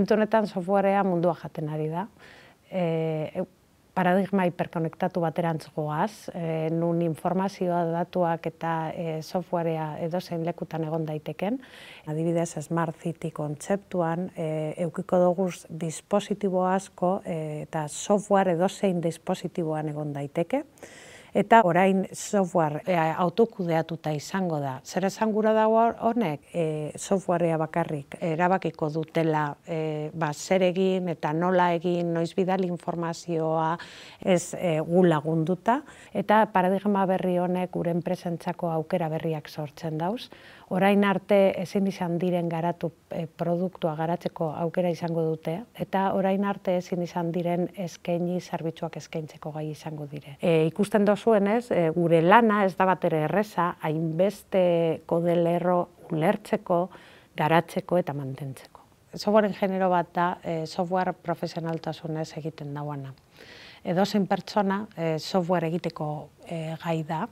[0.00, 2.06] Momentu honetan softwarea mundua jaten ari da.
[2.72, 3.42] E,
[3.92, 11.60] paradigma hiperkonektatu baterantz goaz, e, nun informazioa datuak eta e, softwarea edozein lekutan egon daiteken.
[12.08, 14.48] Adibidez, Smart City kontzeptuan, e,
[14.86, 17.36] eukiko dugu dispositibo asko e,
[17.66, 20.64] eta software edozein dispositiboan egon daiteke
[21.34, 24.78] eta orain software e, autokudeatuta izango da.
[24.84, 31.32] Zer esan gura dago honek, e, softwarea bakarrik erabakiko dutela e, ba, zer egin eta
[31.32, 33.76] nola egin, noiz bidal informazioa
[34.20, 35.80] ez e, gu lagunduta,
[36.14, 40.28] eta paradigma berri honek gure enpresentzako aukera berriak sortzen dauz.
[40.70, 46.76] Orain arte ezin izan diren garatu e, produktua garatzeko aukera izango dute, eta orain arte
[46.78, 50.36] ezin izan diren eskaini zerbitzuak eskaintzeko gai izango dire.
[50.38, 54.62] E, ikusten dozuenez, e, gure lana ez da batere erreza, hainbeste
[55.10, 55.80] kodelerro
[56.12, 56.80] ulertzeko,
[57.34, 58.86] garatzeko eta mantentzeko.
[59.18, 63.10] Softwaren genero bat da, e, software profesionaltasunez egiten dauana.
[63.82, 66.12] Edo zen pertsona e, software egiteko
[66.46, 67.24] e, gai da,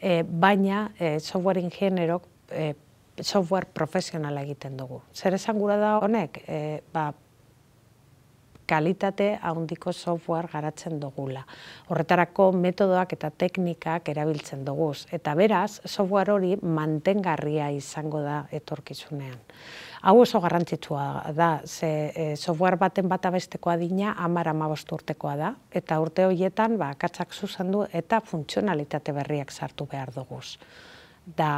[0.00, 2.74] e, baina e, softwaren generok e,
[3.20, 5.02] software profesionala egiten dugu.
[5.14, 6.42] Zer esan gura da honek?
[6.46, 7.10] E, ba,
[8.72, 11.42] kalitate handiko software garatzen dugula.
[11.90, 14.92] Horretarako metodoak eta teknikak erabiltzen dugu.
[15.12, 19.40] Eta beraz, software hori mantengarria izango da etorkizunean.
[20.02, 21.04] Hau oso garrantzitsua
[21.36, 26.74] da, ze e, software baten bat abesteko adina amar amabost urtekoa da, eta urte horietan
[26.78, 30.40] ba, katzak zuzendu eta funtzionalitate berriak sartu behar dugu.
[31.38, 31.52] Da,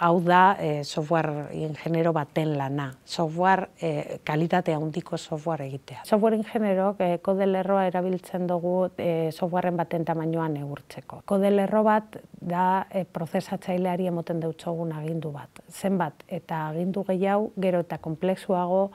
[0.00, 6.06] hau da e, software ingenero baten lana, software e, kalitate handiko software egitea.
[6.08, 11.20] Software ingenero e, kode lerroa erabiltzen dugu e, softwareen baten tamainoan neurtzeko.
[11.28, 15.60] Kode lerro bat da e, prozesatzaileari emoten deutzogun agindu bat.
[15.68, 18.86] Zenbat eta agindu gehiago, gero eta komplexuago,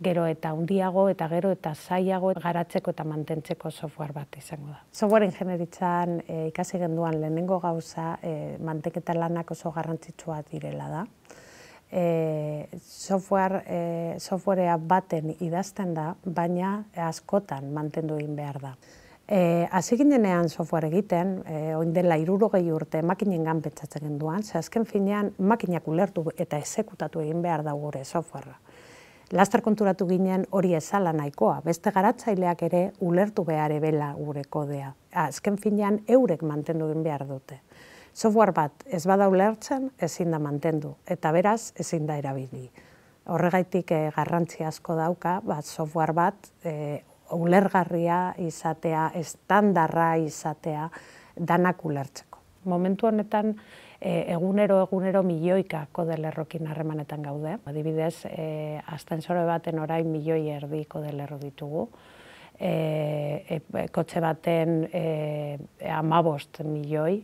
[0.00, 4.78] gero eta handiago eta gero eta zailago garatzeko eta mantentzeko software bat izango da.
[4.92, 11.02] Software ingenieritzan e, ikasi genduan lehenengo gauza e, manteketa lanak oso garrantzitsua direla da.
[11.90, 13.80] E, software, e,
[14.20, 18.74] softwarea baten idazten da, baina askotan mantendu egin behar da.
[19.28, 24.58] E, Hasi ginenean software egiten, e, oin dela irurogei urte makinen gan pentsatzen genduan, ze
[24.58, 28.56] azken finean makinak ulertu eta esekutatu egin behar da gure softwarea
[29.32, 31.60] laster konturatu ginen hori ezala nahikoa.
[31.64, 34.92] Beste garatzaileak ere ulertu behar ebela gure kodea.
[35.12, 37.60] Azken finean eurek mantendu egin behar dute.
[38.12, 42.70] Software bat ez bada ulertzen ezin da mantendu eta beraz ezin da erabili.
[43.28, 47.02] Horregaitik eh, garrantzi asko dauka, bat software bat eh,
[47.36, 50.88] ulergarria izatea, estandarra izatea,
[51.36, 52.40] danak ulertzeko.
[52.64, 53.52] Momentu honetan,
[54.00, 57.56] e, egunero egunero milioika kodelerrokin harremanetan gaude.
[57.66, 61.88] Adibidez, e, astensore baten orain milioi erdi kodelerro ditugu.
[62.58, 62.72] E,
[63.48, 63.60] e,
[63.94, 65.58] kotxe baten e,
[65.94, 67.20] amabost milioi,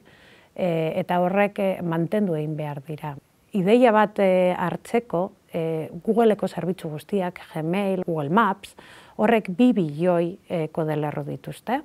[0.55, 0.69] e,
[1.01, 3.15] eta horrek e, mantendu egin behar dira.
[3.55, 5.25] Ideia bat e, hartzeko,
[5.55, 8.75] e, Googleeko zerbitzu guztiak, Gmail, Google Maps,
[9.19, 11.83] horrek bi bilioi e, kodelerro dituzte.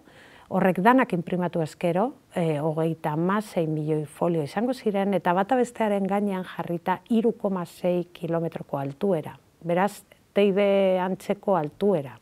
[0.49, 6.41] Horrek danak imprimatu eskero, e, hogeita amasei milioi folio izango ziren, eta bata bestearen gainean
[6.55, 9.35] jarrita irukomasei kilometroko altuera.
[9.61, 10.01] Beraz,
[10.33, 12.15] teide antzeko altuera.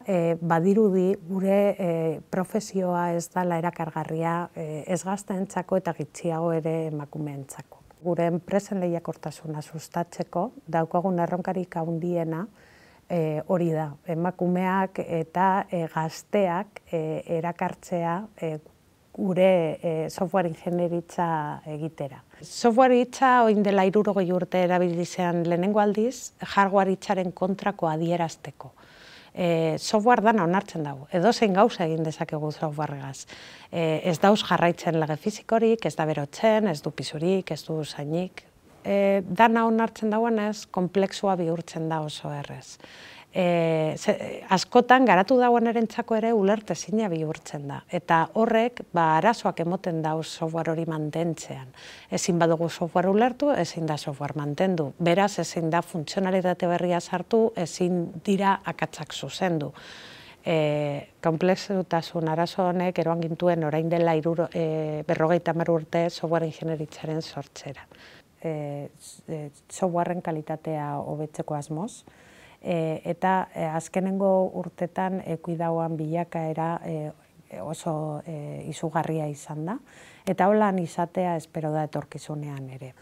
[0.00, 1.90] E, badirudi gure e,
[2.32, 7.84] profesioa ez dala erakargarria e, ez gaztentzako eta gitziago ere emakumeentzako.
[8.02, 12.46] Gure enpresen lehiakortasuna sustatzeko, daukagun erronkarik handiena,
[13.12, 17.00] e, hori da, emakumeak eta e, gazteak e,
[17.38, 18.52] erakartzea e,
[19.12, 19.48] gure
[19.82, 21.26] e, software ingenieritza
[21.68, 22.22] egitera.
[22.40, 28.72] Software hitza oin dela irurogei urte erabilizean lehenengo aldiz, hardware hitzaren kontrako adierazteko.
[29.32, 33.26] E, software dana onartzen dago, edo zein gauza egin dezakegu softwaregaz.
[33.70, 38.46] E, ez dauz jarraitzen lege fizikorik, ez da berotzen, ez du pisurik, ez du zainik,
[38.84, 42.78] e, dana onartzen dagoen ez, komplexua bihurtzen da oso errez.
[43.32, 43.96] E,
[44.52, 47.78] askotan, garatu dagoen erentzako ere, ulerte zina bihurtzen da.
[47.88, 51.72] Eta horrek, ba, arazoak emoten dauz software hori mantentzean.
[52.12, 54.90] Ezin badugu software ulertu, ezin da software mantendu.
[55.00, 59.72] Beraz, ezin da funtzionalitate berria sartu, ezin dira akatzak zuzendu.
[60.44, 67.86] E, komplexutasun arazo honek eroan gintuen orain dela iruro, e, berrogeita urte software ingenieritzaren sortzera
[68.44, 68.90] e,
[69.28, 72.04] e, softwareen kalitatea hobetzeko asmoz.
[72.62, 75.38] E, eta e, azkenengo urtetan e,
[75.96, 77.12] bilakaera e,
[77.60, 79.78] oso e, izugarria izan da.
[80.26, 82.94] Eta holan izatea espero da etorkizunean ere.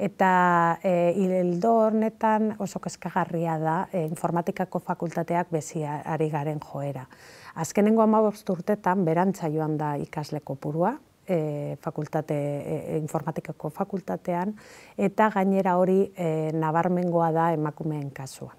[0.00, 7.06] Eta e, hildo hornetan oso kezkagarria da e, informatikako fakultateak bezi ari garen joera.
[7.54, 10.94] Azkenengo amabost urtetan berantza joan da ikasle kopurua,
[11.30, 14.56] e, fakultate, e, informatikako fakultatean,
[14.98, 18.56] eta gainera hori e, nabarmengoa da emakumeen kasuan.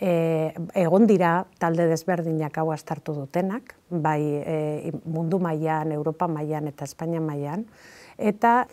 [0.00, 6.88] E, egon dira talde desberdinak hau astartu dutenak, bai e, mundu mailan, Europa mailan eta
[6.88, 7.66] Espainia mailan,
[8.16, 8.64] eta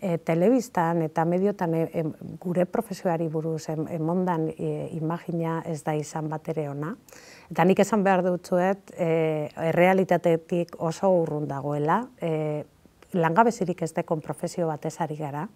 [0.00, 2.04] e, telebistan eta mediotan e,
[2.40, 6.94] gure profesioari buruz emondan e, imagina ez da izan bat ere ona.
[7.50, 12.64] Eta nik esan behar dutzuet, e, errealitatetik oso urrun dagoela, e,
[13.12, 15.46] langabezirik ez dekon profesio bat ezari gara,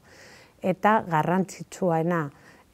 [0.63, 2.23] eta garrantzitsuaena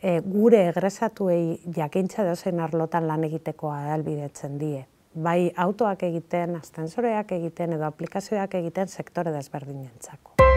[0.00, 4.84] e, gure egresatuei jakintza dozen arlotan lan egiteko adalbidetzen die.
[5.18, 10.47] Bai autoak egiten, astensoreak egiten edo aplikazioak egiten sektore desberdinentzako.